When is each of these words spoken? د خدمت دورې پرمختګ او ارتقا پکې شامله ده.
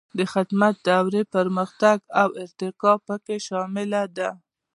د 0.17 0.19
خدمت 0.33 0.75
دورې 0.87 1.21
پرمختګ 1.35 1.97
او 2.21 2.29
ارتقا 2.43 2.93
پکې 3.05 3.37
شامله 3.47 4.03
ده. 4.17 4.29